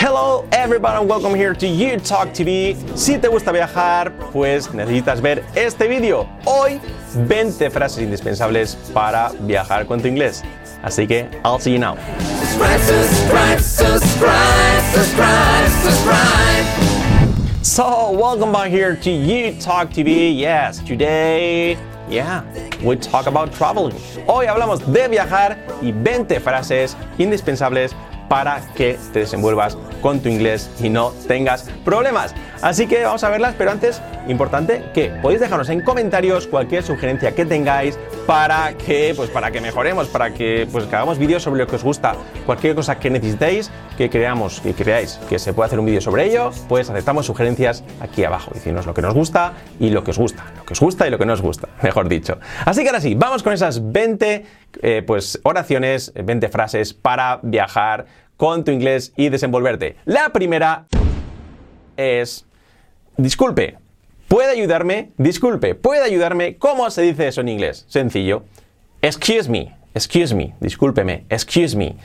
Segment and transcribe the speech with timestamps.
[0.00, 2.76] Hello everybody and welcome here to You Talk TV.
[2.96, 6.24] Si te gusta viajar, pues necesitas ver este vídeo.
[6.46, 6.80] Hoy
[7.26, 10.44] 20 frases indispensables para viajar con tu inglés.
[10.84, 11.96] Así que I'll see you now.
[11.96, 17.64] Subscribe, subscribe, subscribe, subscribe, subscribe.
[17.64, 20.32] So, welcome back here to You Talk TV.
[20.32, 21.76] Yes, today,
[22.08, 22.44] yeah,
[22.84, 23.96] we talk about traveling.
[24.28, 27.96] Hoy hablamos de viajar y 20 frases indispensables
[28.28, 32.34] para que te desenvuelvas con tu inglés y no tengas problemas.
[32.62, 37.34] Así que vamos a verlas, pero antes, importante que podéis dejarnos en comentarios cualquier sugerencia
[37.34, 41.66] que tengáis para que, pues, para que mejoremos, para que, pues, hagamos vídeos sobre lo
[41.66, 42.14] que os gusta,
[42.46, 46.24] cualquier cosa que necesitéis, que creamos, que creáis que se puede hacer un vídeo sobre
[46.24, 48.50] ello, pues aceptamos sugerencias aquí abajo.
[48.54, 51.10] Decirnos lo que nos gusta y lo que os gusta, lo que os gusta y
[51.10, 52.38] lo que no os gusta, mejor dicho.
[52.64, 54.44] Así que ahora sí, vamos con esas 20
[54.82, 58.06] eh, pues, oraciones, 20 frases para viajar
[58.36, 59.96] con tu inglés y desenvolverte.
[60.04, 60.86] La primera
[61.96, 62.46] es,
[63.18, 63.76] disculpe,
[64.28, 65.10] ¿puede ayudarme?
[65.18, 66.56] Disculpe, ¿puede ayudarme?
[66.56, 67.84] ¿Cómo se dice eso en inglés?
[67.88, 68.44] Sencillo.
[69.02, 71.96] Excuse me, excuse me, discúlpeme, excuse me.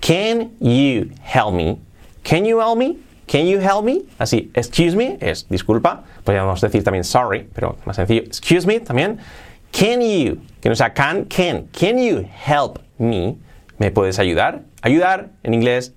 [0.00, 1.78] Can you help me?
[2.24, 2.96] Can you help me?
[3.26, 4.02] Can you help me?
[4.18, 6.04] Así, excuse me es disculpa.
[6.24, 8.22] Podríamos decir también sorry, pero más sencillo.
[8.22, 9.18] Excuse me también.
[9.70, 11.68] Can you, que no sea can, can.
[11.68, 13.36] Can you help me?
[13.78, 14.62] ¿Me puedes ayudar?
[14.82, 15.94] Ayudar en inglés,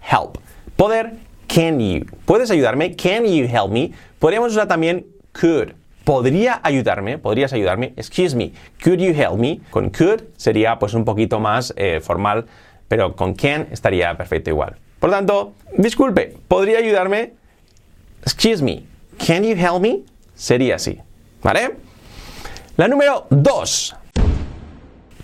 [0.00, 0.38] help.
[0.76, 1.14] Poder,
[1.48, 2.04] can you.
[2.24, 2.94] ¿Puedes ayudarme?
[2.94, 3.92] Can you help me?
[4.18, 5.06] Podríamos usar también
[5.38, 5.72] could.
[6.04, 7.18] ¿Podría ayudarme?
[7.18, 7.92] ¿Podrías ayudarme?
[7.96, 8.52] Excuse me.
[8.82, 9.60] Could you help me?
[9.70, 12.46] Con could sería pues un poquito más eh, formal,
[12.88, 14.76] pero con can estaría perfecto igual.
[15.00, 17.34] Por tanto, disculpe, ¿podría ayudarme?
[18.22, 18.84] Excuse me.
[19.24, 20.00] Can you help me?
[20.34, 21.00] Sería así.
[21.42, 21.76] ¿Vale?
[22.76, 23.96] La número dos.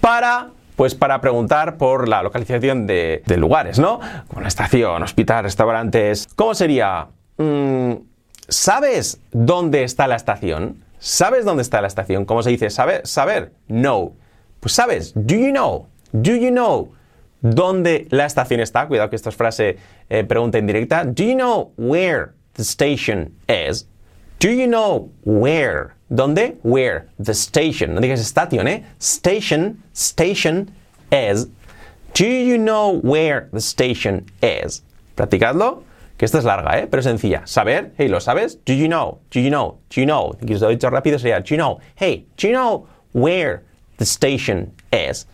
[0.01, 4.01] Para pues para preguntar por la localización de, lugares, ¿no?
[4.27, 6.27] Como la estación, hospital, restaurantes.
[6.35, 7.07] ¿Cómo sería?
[7.37, 7.93] Mm,
[8.49, 10.85] ¿Sabes dónde está la estación?
[10.99, 12.25] ¿Sabes dónde está la estación?
[12.25, 12.71] ¿Cómo se dice?
[12.71, 13.07] ¿Saber?
[13.07, 13.53] ¿Saber?
[13.69, 14.13] No.
[14.61, 15.13] Pues sabes.
[15.15, 15.89] Do you know?
[16.13, 16.93] Do you know
[17.41, 18.87] dónde la estación está?
[18.87, 19.79] Cuidado que esta es frase
[20.09, 21.05] eh, pregunta indirecta.
[21.05, 23.87] Do you know where the station is?
[24.39, 25.95] Do you know where?
[26.09, 26.59] ¿Dónde?
[26.63, 27.09] Where?
[27.23, 27.95] The station.
[27.95, 28.85] No digas station, ¿eh?
[28.99, 30.71] Station, station
[31.11, 31.47] is.
[32.15, 34.83] Do you know where the station is?
[35.17, 35.83] Practicadlo,
[36.23, 36.87] que esta es larga, ¿eh?
[36.89, 37.43] Pero sencilla.
[37.47, 38.61] Saber, hey, ¿lo sabes?
[38.65, 39.19] Do you know?
[39.33, 39.81] Do you know?
[39.91, 40.37] Do you know?
[40.41, 41.81] Si lo he dicho rápido sería, do you know?
[41.97, 43.65] Hey, do you know where
[43.97, 45.27] the station is?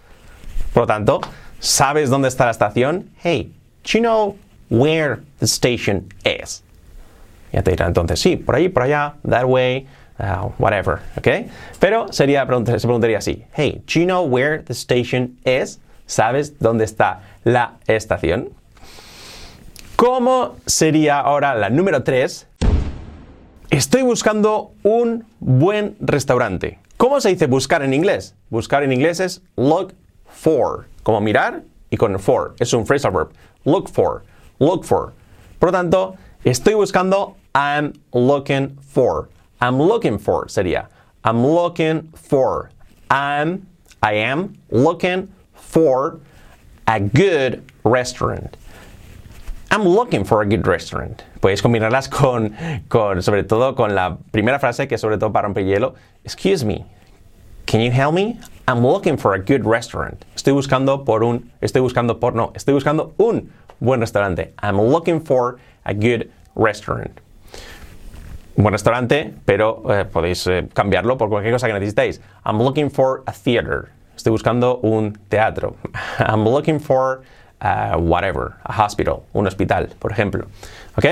[0.72, 1.20] Por lo tanto,
[1.60, 3.10] ¿sabes dónde está la estación?
[3.22, 3.52] Hey,
[3.84, 4.38] do you know
[4.70, 6.62] where the station is?
[7.52, 9.86] Ya te dirá entonces, sí, por ahí, por allá, that way,
[10.18, 11.50] uh, whatever, ¿ok?
[11.80, 15.80] Pero sería, se preguntaría así, hey, do you know where the station is?
[16.06, 18.54] ¿Sabes dónde está la estación?
[19.98, 22.46] ¿Cómo sería ahora la número 3?
[23.70, 26.78] Estoy buscando un buen restaurante.
[26.96, 28.36] ¿Cómo se dice buscar en inglés?
[28.48, 29.94] Buscar en inglés es look
[30.24, 32.54] for, como mirar y con for.
[32.60, 33.30] Es un phrasal verb.
[33.64, 34.22] Look for,
[34.60, 35.14] look for.
[35.58, 39.28] Por lo tanto, estoy buscando, I'm looking for.
[39.60, 40.88] I'm looking for sería,
[41.24, 42.70] I'm looking for.
[43.10, 43.66] I'm,
[44.00, 46.20] I am looking for
[46.86, 48.57] a good restaurant.
[49.70, 51.22] I'm looking for a good restaurant.
[51.40, 52.54] Puedes combinarlas con,
[52.88, 55.94] con, sobre todo con la primera frase, que sobre todo para romper hielo.
[56.24, 56.86] Excuse me,
[57.66, 58.38] can you help me?
[58.66, 60.24] I'm looking for a good restaurant.
[60.34, 64.54] Estoy buscando por un, estoy buscando por, no, estoy buscando un buen restaurante.
[64.62, 67.20] I'm looking for a good restaurant.
[68.56, 72.20] Buen restaurante, pero eh, podéis eh, cambiarlo por cualquier cosa que necesitéis.
[72.44, 73.90] I'm looking for a theater.
[74.16, 75.76] Estoy buscando un teatro.
[76.18, 77.22] I'm looking for
[77.98, 80.46] whatever, a hospital, un hospital, por ejemplo.
[80.96, 81.04] ¿Ok?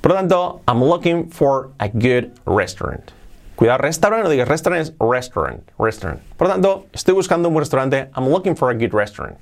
[0.00, 3.12] Por lo tanto, I'm looking for a good restaurant.
[3.54, 6.20] Cuidado, restaurant, no digas restaurant, es restaurant, restaurant.
[6.36, 8.10] Por lo tanto, estoy buscando un restaurante.
[8.16, 9.36] I'm looking for a good restaurant.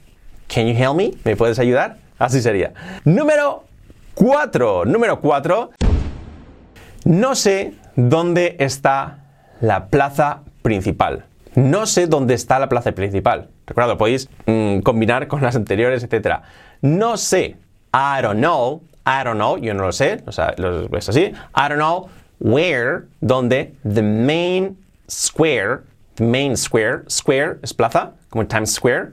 [0.49, 1.13] Can you help me?
[1.25, 1.97] ¿Me puedes ayudar?
[2.19, 2.75] Así sería.
[3.05, 3.65] Número
[4.15, 4.85] 4.
[4.85, 5.71] Número 4.
[7.05, 9.21] No sé dónde está
[9.61, 11.25] la plaza principal.
[11.55, 13.49] No sé dónde está la plaza principal.
[13.71, 16.43] Recuerda, podéis mm, combinar con las anteriores, etc.
[16.83, 17.57] No sé.
[17.95, 18.83] I don't know.
[19.07, 19.57] I don't know.
[19.57, 20.25] Yo no lo sé.
[20.27, 21.33] O sea, lo es así.
[21.55, 24.77] I don't know where, dónde, the main
[25.09, 25.84] square,
[26.17, 29.13] the main square, square es plaza, como Times Square,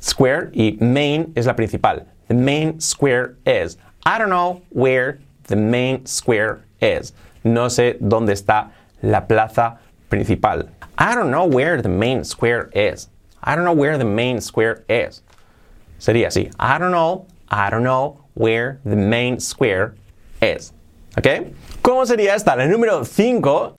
[0.00, 2.06] square, y main es la principal.
[2.28, 3.76] The main square is.
[4.04, 5.18] I don't know where
[5.48, 7.12] the main square is.
[7.42, 8.70] No sé dónde está
[9.02, 9.78] la plaza
[10.08, 10.68] principal.
[10.96, 13.08] I don't know where the main square is.
[13.42, 15.22] I don't know where the main square is.
[15.98, 16.50] Sería así.
[16.58, 19.94] I don't know I don't know where the main square
[20.42, 20.72] is.
[21.16, 21.26] ¿Ok?
[21.82, 22.56] ¿Cómo sería esta?
[22.56, 23.76] La número 5.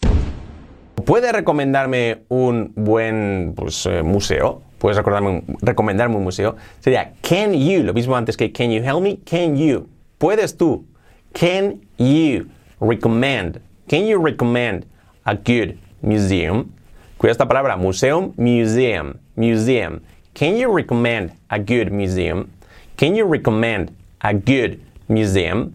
[1.05, 4.61] ¿Puede recomendarme un buen pues, eh, museo?
[4.79, 6.55] ¿Puedes recordarme un- recomendarme un museo?
[6.79, 9.17] Sería can you, lo mismo antes que can you help me?
[9.25, 9.87] Can you?
[10.17, 10.85] ¿Puedes tú?
[11.33, 12.47] Can you
[12.79, 13.59] recommend?
[13.87, 14.85] Can you recommend
[15.25, 16.71] a good museum?
[17.17, 20.01] Cuida esta palabra, museum, museum, museum.
[20.35, 22.47] Can you recommend a good museum?
[22.95, 23.91] Can you recommend
[24.21, 25.73] a good museum?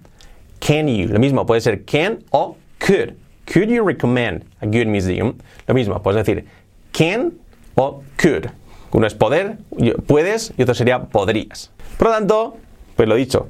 [0.61, 1.09] Can you?
[1.09, 3.17] Lo mismo, puede ser can o could.
[3.53, 5.37] Could you recommend a good museum?
[5.67, 6.45] Lo mismo, puedes decir
[6.93, 7.33] can
[7.77, 8.49] o could.
[8.93, 9.59] Uno es poder,
[10.07, 11.73] puedes y otro sería podrías.
[11.99, 12.57] Por lo tanto,
[12.95, 13.49] pues lo dicho,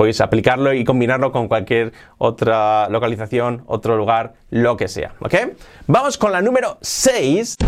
[0.00, 5.12] podéis aplicarlo y combinarlo con cualquier otra localización, otro lugar, lo que sea.
[5.20, 5.34] ¿Ok?
[5.88, 7.58] Vamos con la número 6.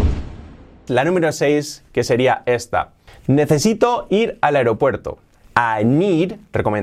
[0.87, 2.93] La número 6, que sería esta.
[3.27, 5.19] Necesito ir al aeropuerto.
[5.55, 6.37] I need,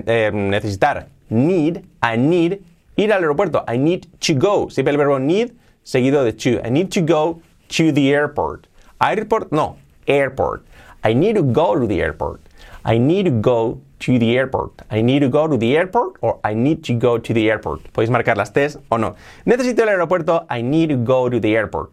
[0.05, 2.59] eh, necesitar, need, I need,
[2.95, 3.65] ir al aeropuerto.
[3.67, 4.69] I need to go.
[4.69, 6.63] Siempre el verbo need seguido de to.
[6.63, 8.67] I need to go to the airport.
[8.99, 10.61] Airport, no, airport.
[11.03, 12.39] I need to go to the airport.
[12.85, 14.81] I need to go to the airport.
[14.89, 17.91] I need to go to the airport or I need to go to the airport.
[17.91, 19.15] Podéis marcar las T's o no.
[19.45, 20.45] Necesito el aeropuerto.
[20.49, 21.91] I need to go to the airport.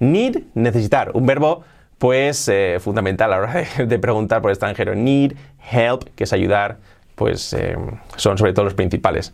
[0.00, 1.10] Need, necesitar.
[1.14, 1.64] Un verbo,
[1.98, 4.94] pues, eh, fundamental a la hora de, preguntar por extranjero.
[4.94, 5.34] Need,
[5.70, 6.78] help, que es ayudar,
[7.14, 7.76] pues, eh,
[8.16, 9.32] son sobre todo los principales.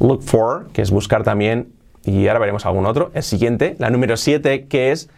[0.00, 1.72] Look for, que es buscar también,
[2.04, 3.12] y ahora veremos algún otro.
[3.14, 5.08] El siguiente, la número 7, que es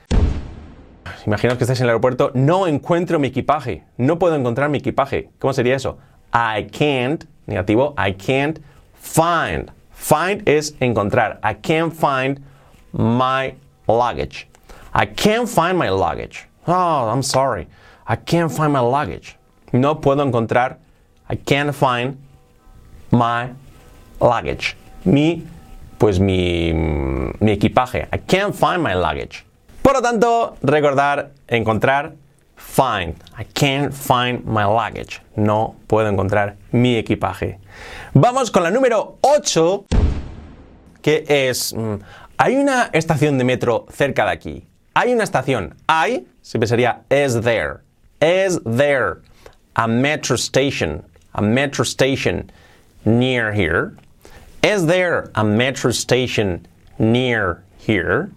[1.26, 5.30] Imaginaos que estáis en el aeropuerto, no encuentro mi equipaje, no puedo encontrar mi equipaje.
[5.38, 5.98] ¿Cómo sería eso?
[6.36, 8.60] I can't, negativo, I can't
[8.92, 9.70] find.
[9.90, 11.38] Find es encontrar.
[11.42, 12.44] I can't find
[12.92, 13.54] my
[13.88, 14.46] luggage.
[14.92, 16.46] I can't find my luggage.
[16.66, 17.68] Oh, I'm sorry.
[18.06, 19.38] I can't find my luggage.
[19.72, 20.76] No puedo encontrar.
[21.30, 22.18] I can't find
[23.10, 23.48] my
[24.20, 24.76] luggage.
[25.06, 25.42] Mi,
[25.98, 26.74] pues mi,
[27.40, 28.08] mi equipaje.
[28.12, 29.46] I can't find my luggage.
[29.82, 32.12] Por lo tanto, recordar, encontrar,
[32.56, 33.14] find.
[33.36, 35.20] I can't find my luggage.
[35.36, 37.58] No puedo encontrar mi equipaje.
[38.14, 39.86] Vamos con la número 8,
[41.02, 42.02] que es, mm,
[42.38, 44.66] hay una estación de metro cerca de aquí.
[44.94, 45.74] Hay una estación.
[45.88, 47.82] Hay, siempre sería is there.
[48.20, 49.18] Is there
[49.76, 51.04] a metro station?
[51.34, 52.50] A metro station
[53.04, 53.94] near here.
[54.62, 56.66] Is there a metro station
[56.98, 58.30] near here?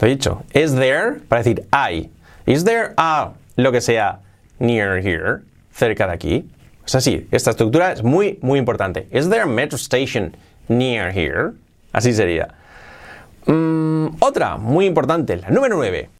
[0.00, 0.44] Lo he dicho.
[0.54, 2.10] Is there para decir hay.
[2.46, 4.20] Is there a lo que sea
[4.58, 5.42] near here,
[5.72, 6.50] cerca de aquí?
[6.86, 7.26] Es así.
[7.30, 9.08] Esta estructura es muy, muy importante.
[9.10, 10.36] Is there a metro station
[10.68, 11.52] near here?
[11.92, 12.48] Así sería.
[13.46, 16.10] Mm, otra, muy importante, la número 9.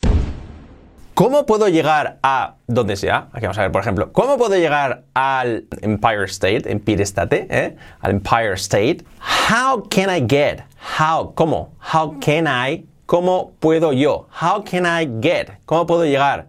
[1.13, 3.29] ¿Cómo puedo llegar a donde sea?
[3.33, 7.77] Aquí vamos a ver, por ejemplo, ¿cómo puedo llegar al Empire State, Empire State, eh?
[8.01, 9.05] al Empire State?
[9.21, 10.63] How can I get?
[10.99, 11.75] How, ¿cómo?
[11.93, 12.87] How can I?
[13.07, 14.27] ¿Cómo puedo yo?
[14.31, 15.51] How can I get?
[15.67, 16.47] ¿Cómo puedo llegar?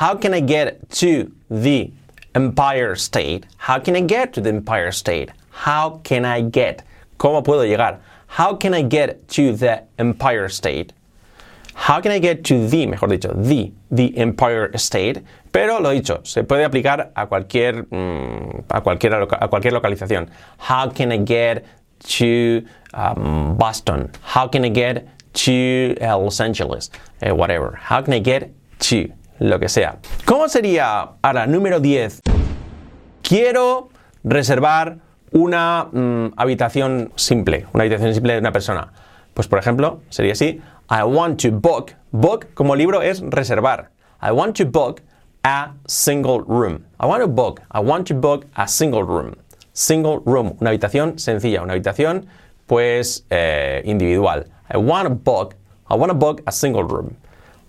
[0.00, 1.92] How can I get to the
[2.34, 3.46] Empire State?
[3.56, 5.30] How can I get to the Empire State?
[5.50, 6.82] How can I get?
[7.18, 8.00] ¿Cómo puedo llegar?
[8.26, 10.92] How can I get to the Empire State?
[11.74, 15.22] How can I get to the, mejor dicho, the, the Empire State?
[15.52, 20.28] Pero lo dicho, se puede aplicar a cualquier, mm, a cualquier, a cualquier localización.
[20.58, 21.64] How can I get
[22.18, 22.64] to
[22.94, 24.10] um, Boston?
[24.22, 26.90] How can I get to uh, Los Angeles?
[27.20, 27.76] Eh, whatever.
[27.76, 28.52] How can I get
[28.90, 29.12] to?
[29.40, 29.98] Lo que sea.
[30.24, 32.20] ¿Cómo sería ahora, número 10?
[33.22, 33.88] Quiero
[34.22, 34.98] reservar
[35.32, 38.92] una mm, habitación simple, una habitación simple de una persona.
[39.34, 40.60] Pues por ejemplo, sería así:
[40.90, 41.92] I want to book.
[42.12, 43.90] Book como libro es reservar.
[44.22, 45.00] I want to book
[45.42, 46.84] a single room.
[47.00, 47.60] I want to book.
[47.72, 49.34] I want to book a single room.
[49.72, 52.26] Single room, una habitación sencilla, una habitación
[52.66, 54.46] pues eh, individual.
[54.70, 55.54] I want to book.
[55.90, 57.16] I want to book a single room.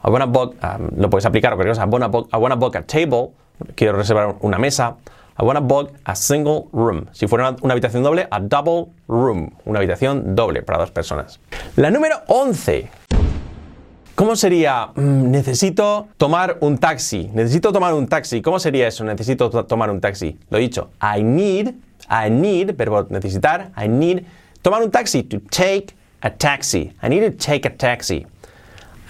[0.06, 1.84] I wanna book, um, lo puedes aplicar cualquier cosa.
[1.84, 3.32] I wanna book, I wanna book a table,
[3.76, 4.98] quiero reservar una mesa.
[5.40, 7.08] I wanna book a single room.
[7.14, 11.40] Si fuera una, habitación doble, a double room, una habitación doble para dos personas.
[11.78, 12.90] La número 11.
[14.16, 14.90] ¿Cómo sería?
[14.96, 17.30] Mm, necesito tomar un taxi.
[17.34, 18.42] Necesito tomar un taxi.
[18.42, 19.04] ¿Cómo sería eso?
[19.04, 20.38] Necesito to- tomar un taxi.
[20.50, 20.90] Lo dicho.
[21.02, 21.74] I need,
[22.10, 23.72] I need, verbo necesitar.
[23.76, 24.24] I need
[24.62, 25.24] tomar un taxi.
[25.24, 26.92] To take a taxi.
[27.02, 28.26] I need to take a taxi.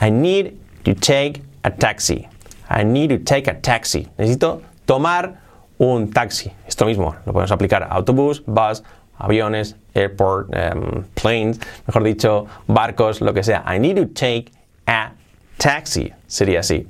[0.01, 2.27] I need to take a taxi.
[2.69, 4.07] I need to take a taxi.
[4.17, 5.39] Necesito tomar
[5.77, 6.51] un taxi.
[6.67, 8.83] Esto mismo lo podemos aplicar a autobús, bus,
[9.17, 13.63] aviones, airport, em, planes, mejor dicho, barcos, lo que sea.
[13.65, 14.51] I need to take
[14.87, 15.13] a
[15.57, 16.11] taxi.
[16.27, 16.87] Sería así.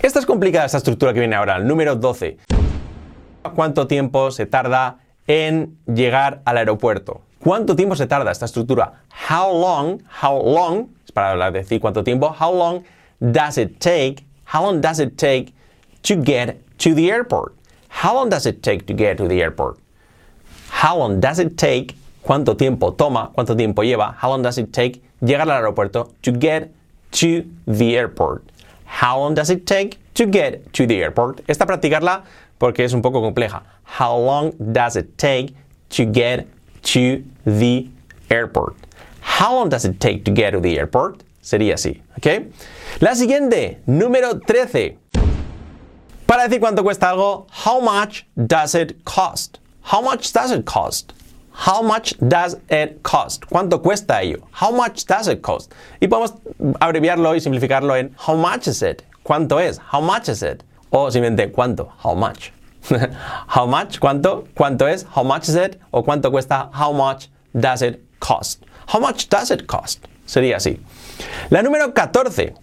[0.00, 2.38] Esta es complicada, esta estructura que viene ahora, el número 12.
[3.54, 7.22] ¿Cuánto tiempo se tarda en llegar al aeropuerto?
[7.42, 9.00] ¿Cuánto tiempo se tarda esta estructura?
[9.28, 12.84] How long, how long, es para decir cuánto tiempo, how long
[13.20, 15.52] does it take, how long does it take
[16.04, 17.52] to get to the airport?
[17.88, 19.78] How long does it take to get to the airport?
[20.68, 24.72] How long does it take, cuánto tiempo toma, cuánto tiempo lleva, how long does it
[24.72, 26.72] take llegar al aeropuerto to get
[27.10, 28.44] to the airport?
[28.84, 31.40] How long does it take to get to the airport?
[31.48, 32.22] Esta practicarla
[32.56, 33.62] porque es un poco compleja.
[33.82, 35.56] How long does it take
[35.90, 36.46] to get
[36.82, 37.88] to the
[38.30, 38.76] airport?
[39.20, 41.22] How long does it take to get to the airport?
[41.42, 42.52] Sería así, ¿ok?
[43.00, 44.98] La siguiente, número 13.
[46.26, 49.58] Para decir cuánto cuesta algo, how much does it cost?
[49.82, 51.12] How much does it cost?
[51.52, 53.44] How much does it cost?
[53.46, 54.46] ¿Cuánto cuesta ello?
[54.52, 55.72] How much does it cost?
[56.00, 56.32] Y podemos
[56.80, 59.02] abreviarlo y simplificarlo en how much is it?
[59.24, 59.78] ¿Cuánto es?
[59.78, 60.62] How much is it?
[60.90, 61.90] O simplemente cuánto?
[61.98, 62.52] How much?
[63.48, 63.98] how much?
[63.98, 64.46] ¿Cuánto?
[64.54, 65.04] ¿Cuánto es?
[65.14, 65.80] How much is it?
[65.92, 66.70] O cuánto cuesta?
[66.72, 68.64] How much does it cost?
[68.86, 70.06] How much does it cost?
[70.26, 70.80] Sería así.
[71.50, 72.54] La número 14.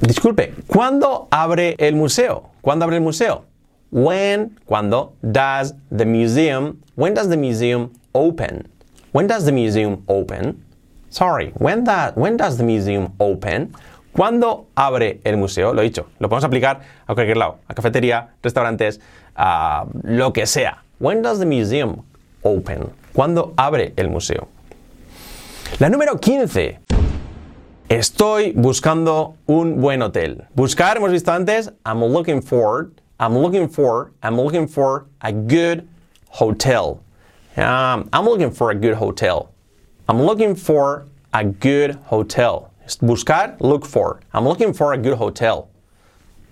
[0.00, 2.50] Disculpe, ¿cuándo abre el museo?
[2.60, 3.44] ¿Cuándo abre el museo?
[3.92, 5.12] When, ¿cuándo?
[5.22, 8.68] Does the museum, when does the museum open?
[9.12, 10.64] When does the museum open?
[11.10, 13.74] Sorry, when, that, when does the museum open?
[14.12, 15.72] ¿Cuándo abre el museo?
[15.72, 19.00] Lo he dicho, lo podemos aplicar a cualquier lado, a cafetería, restaurantes,
[19.34, 20.82] a lo que sea.
[20.98, 22.02] When does the museum
[22.42, 22.90] open?
[23.14, 24.48] ¿Cuándo abre el museo?
[25.78, 26.80] La número 15.
[27.88, 30.44] Estoy buscando un buen hotel.
[30.54, 35.86] Buscar, hemos visto antes, I'm looking for, I'm looking for, I'm looking for a good
[36.30, 37.00] hotel.
[37.56, 39.50] Um, I'm looking for a good hotel.
[40.08, 42.71] I'm looking for a good hotel.
[43.00, 44.20] Buscar, look for.
[44.32, 45.68] I'm looking for a good hotel.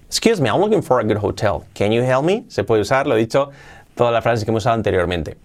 [0.06, 1.64] Excuse me, I'm looking for a good hotel.
[1.74, 2.44] Can you help me?
[2.48, 3.50] Se puede usar, lo he dicho,
[3.94, 5.36] todas las frases que hemos usado anteriormente.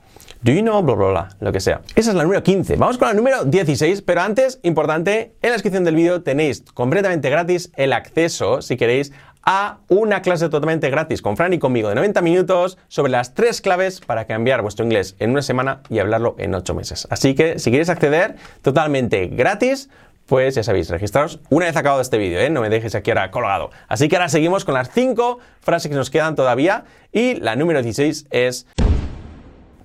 [0.42, 1.82] Do you know, bla, bla, bla, lo que sea.
[1.96, 2.76] Esa es la número 15.
[2.76, 7.30] Vamos con la número 16, pero antes, importante, en la descripción del vídeo tenéis completamente
[7.30, 9.12] gratis el acceso, si queréis,
[9.46, 13.62] a una clase totalmente gratis con Fran y conmigo de 90 minutos sobre las tres
[13.62, 17.08] claves para cambiar vuestro inglés en una semana y hablarlo en 8 meses.
[17.12, 19.90] Así que si queréis acceder totalmente gratis,
[20.26, 22.50] pues ya sabéis, registraros una vez acabado este vídeo, ¿eh?
[22.50, 23.70] no me dejéis aquí ahora colgado.
[23.88, 27.82] Así que ahora seguimos con las 5 frases que nos quedan todavía y la número
[27.84, 28.66] 16 es...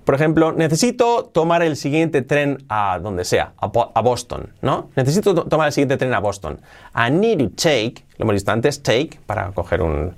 [0.03, 4.89] Por ejemplo, necesito tomar el siguiente tren a donde sea, a, Bo- a Boston, ¿no?
[4.95, 6.59] Necesito to- tomar el siguiente tren a Boston.
[6.95, 10.15] I need to take, lo hemos visto antes, take, para coger un,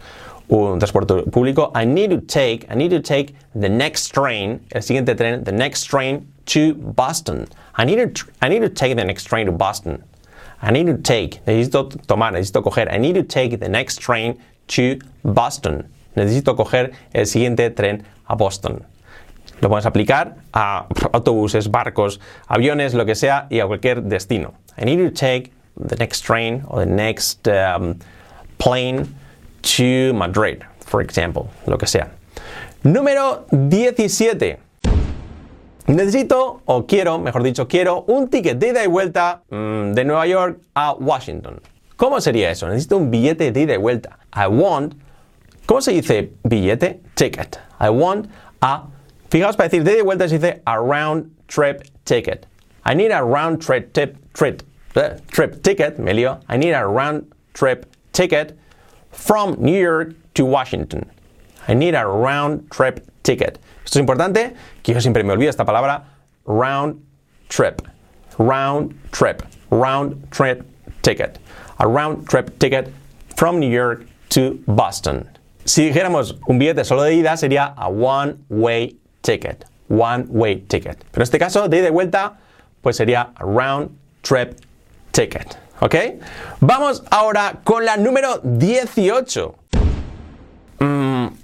[0.48, 1.74] un transporte público.
[1.75, 5.51] I need to take, I need to take the next train, el siguiente tren, the
[5.51, 7.46] next train to Boston.
[7.77, 10.01] I need to, I need to take the next train to Boston.
[10.63, 12.88] I need to take, necesito tomar, necesito coger.
[12.89, 15.89] I need to take the next train to Boston.
[16.15, 18.86] Necesito coger el siguiente tren a Boston.
[19.60, 24.53] Lo podemos aplicar a autobuses, barcos, aviones, lo que sea y a cualquier destino.
[24.77, 28.00] I need to take the next train or the next um,
[28.58, 29.13] plane
[29.63, 32.10] to Madrid, for example, lo que sea.
[32.84, 34.60] Número 17.
[35.88, 40.25] Necesito, o quiero, mejor dicho, quiero un ticket de ida y vuelta mm, de Nueva
[40.28, 41.60] York a Washington.
[41.98, 42.68] ¿Cómo sería eso?
[42.68, 44.18] Necesito un billete de ida y vuelta.
[44.34, 44.94] I want,
[45.66, 47.02] ¿cómo se dice billete?
[47.16, 47.60] Ticket.
[47.82, 48.28] I want
[48.62, 48.88] a,
[49.30, 52.48] fijaos para decir de ida y vuelta se dice a round trip ticket.
[52.86, 54.63] I need a round trip tip, trip,
[54.96, 56.40] eh, trip ticket, me lío.
[56.50, 58.58] I need a round trip ticket
[59.12, 61.12] from New York to Washington.
[61.68, 63.60] I need a round trip ticket.
[63.84, 64.53] Esto es importante,
[64.84, 66.03] que yo siempre me olvido esta palabra,
[66.46, 67.01] round
[67.48, 67.82] trip.
[68.38, 69.42] Round trip.
[69.72, 70.63] Round trip
[71.01, 71.39] ticket.
[71.77, 72.92] A round trip ticket
[73.36, 75.27] from New York to Boston.
[75.65, 79.65] Si dijéramos un billete solo de ida sería a one way ticket.
[79.89, 80.98] One way ticket.
[81.12, 82.39] Pero en este caso, de ida y vuelta,
[82.82, 84.58] pues sería a round trip
[85.12, 85.58] ticket.
[85.80, 85.96] ¿Ok?
[86.60, 89.56] Vamos ahora con la número 18.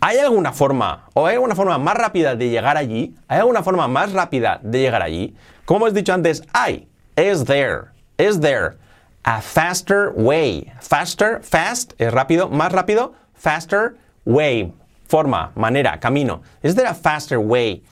[0.02, 3.16] ¿Hay alguna forma o hay alguna forma más rápida de llegar allí?
[3.28, 5.36] ¿Hay alguna forma más rápida de llegar allí?
[5.66, 6.88] Como hemos dicho antes, hay.
[7.18, 7.92] Is there.
[8.18, 8.78] Is there
[9.26, 10.72] a faster way?
[10.80, 13.14] Faster, fast es rápido, más rápido.
[13.34, 14.74] Faster way,
[15.08, 16.42] forma, manera, camino.
[16.64, 17.84] Is there a faster way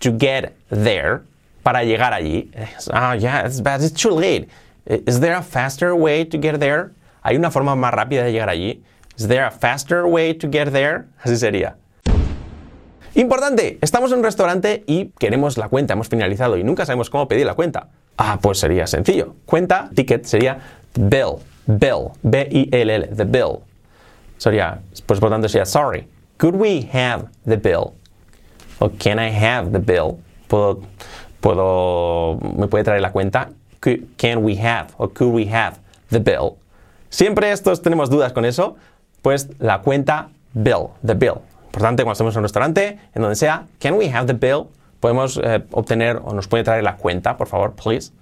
[0.00, 1.22] to get there?
[1.64, 2.48] Para llegar allí.
[2.92, 3.82] Ah, yeah, it's bad.
[3.82, 4.48] It's too late.
[4.86, 6.92] Is there a faster way to get there?
[7.24, 8.84] ¿Hay una forma más rápida de llegar allí?
[9.18, 11.06] Is there a faster way to get there?
[11.22, 11.76] Así sería.
[13.14, 17.26] Importante, estamos en un restaurante y queremos la cuenta, hemos finalizado y nunca sabemos cómo
[17.26, 17.88] pedir la cuenta.
[18.18, 19.34] Ah, pues sería sencillo.
[19.46, 20.58] Cuenta, ticket sería
[20.94, 23.60] bill, bill, B-I-L-L, the bill.
[24.36, 26.06] Sería, pues por tanto sería sorry,
[26.38, 27.94] Could we have the bill?
[28.80, 30.18] O can I have the bill?
[30.48, 30.82] Puedo,
[31.40, 33.48] puedo, me puede traer la cuenta.
[34.18, 34.94] Can we have?
[34.98, 35.78] O could we have
[36.10, 36.58] the bill?
[37.08, 38.76] Siempre estos tenemos dudas con eso.
[39.26, 41.40] Pues la cuenta bill, the bill.
[41.64, 44.68] Importante cuando estamos en un restaurante, en donde sea, can we have the bill?
[45.00, 48.12] Podemos eh, obtener o nos puede traer la cuenta, por favor, please.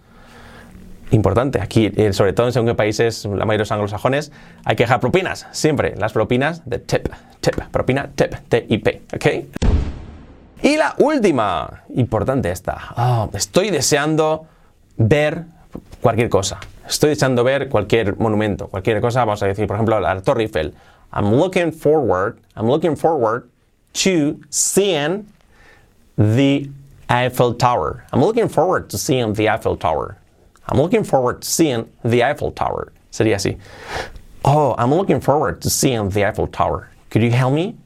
[1.11, 4.33] Importante, aquí, eh, sobre todo en según qué países, la mayoría de los anglosajones,
[4.65, 5.95] hay que dejar propinas, siempre.
[5.99, 7.07] Las propinas de tip,
[7.41, 9.27] tip, propina, tip, T-I-P, ¿ok?
[10.63, 12.79] Y la última, importante esta.
[12.97, 14.47] Ah, estoy deseando
[14.97, 15.45] ver
[16.01, 16.61] cualquier cosa.
[16.89, 19.21] Estoy deseando ver cualquier monumento, cualquier cosa.
[19.21, 20.75] Vamos a decir, por ejemplo, la Torre Eiffel.
[21.15, 23.49] I'm looking forward, I'm looking forward
[23.95, 25.33] to seeing
[26.19, 26.69] the
[27.09, 28.05] Eiffel Tower.
[28.13, 30.19] I'm looking forward to seeing the Eiffel Tower.
[30.69, 32.93] I'm looking forward to seeing the Eiffel Tower.
[33.13, 33.59] Sería así.
[34.45, 36.91] Oh, I'm looking forward to seeing the Eiffel Tower.
[37.11, 37.77] Could you help me?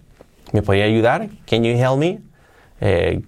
[0.55, 1.31] ¿Me podría ayudar?
[1.47, 2.21] Can you help me?
[2.81, 3.21] Eh,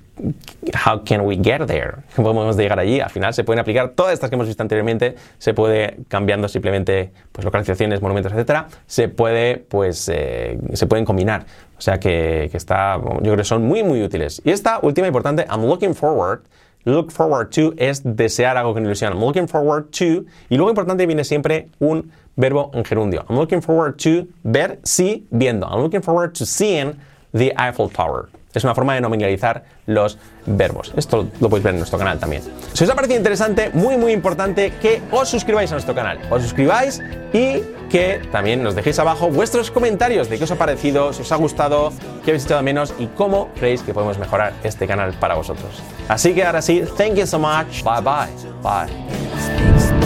[0.86, 1.98] how can we get there?
[2.16, 3.00] ¿Cómo podemos llegar allí?
[3.00, 5.16] Al final se pueden aplicar todas estas que hemos visto anteriormente.
[5.38, 8.68] Se puede cambiando simplemente pues, localizaciones, monumentos, etcétera.
[8.86, 11.46] Se puede, pues, eh, se pueden combinar.
[11.76, 14.42] O sea que, que está, yo creo que son muy, muy útiles.
[14.44, 16.42] Y esta última importante, I'm looking forward.
[16.84, 19.12] Look forward to es desear algo con ilusión.
[19.12, 20.24] I'm looking forward to.
[20.48, 23.24] Y luego importante viene siempre un verbo en gerundio.
[23.28, 25.66] I'm looking forward to ver, sí, viendo.
[25.66, 26.94] I'm looking forward to seeing
[27.32, 28.28] the Eiffel Tower.
[28.52, 30.92] Es una forma de nominalizar los verbos.
[30.96, 32.42] Esto lo podéis ver en nuestro canal también.
[32.72, 36.18] Si os ha parecido interesante, muy muy importante que os suscribáis a nuestro canal.
[36.30, 37.00] Os suscribáis
[37.32, 41.32] y que también nos dejéis abajo vuestros comentarios de qué os ha parecido, si os
[41.32, 41.92] ha gustado,
[42.24, 45.82] qué habéis echado menos y cómo creéis que podemos mejorar este canal para vosotros.
[46.08, 47.82] Así que ahora sí, thank you so much.
[47.84, 48.30] Bye bye.
[48.62, 49.99] Bye.